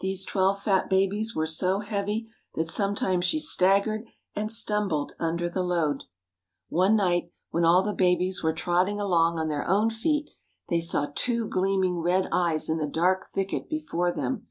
These 0.00 0.26
twelve 0.26 0.62
fat 0.62 0.90
babies 0.90 1.34
were 1.34 1.46
so 1.46 1.78
heavy 1.80 2.28
that 2.56 2.68
sometimes 2.68 3.24
she 3.24 3.40
staggered 3.40 4.04
and 4.34 4.52
stumbled 4.52 5.12
under 5.18 5.48
the 5.48 5.62
load. 5.62 6.04
One 6.68 6.94
night, 6.94 7.32
when 7.52 7.64
all 7.64 7.82
the 7.82 7.94
babies 7.94 8.42
were 8.42 8.52
trotting 8.52 9.00
along 9.00 9.38
on 9.38 9.48
their 9.48 9.66
own 9.66 9.88
feet, 9.88 10.28
they 10.68 10.82
saw 10.82 11.06
two 11.14 11.48
gleaming 11.48 12.00
red 12.00 12.28
eyes 12.30 12.68
in 12.68 12.76
the 12.76 12.86
dark 12.86 13.24
thicket 13.32 13.66
before 13.70 14.12
them. 14.12 14.46